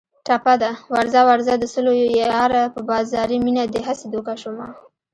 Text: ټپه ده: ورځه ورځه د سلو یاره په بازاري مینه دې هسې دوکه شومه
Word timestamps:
ټپه 0.25 0.53
ده: 0.61 0.71
ورځه 0.93 1.19
ورځه 1.29 1.53
د 1.57 1.63
سلو 1.73 1.93
یاره 2.19 2.63
په 2.73 2.79
بازاري 2.89 3.37
مینه 3.45 3.63
دې 3.73 3.81
هسې 3.87 4.05
دوکه 4.09 4.33
شومه 4.41 4.67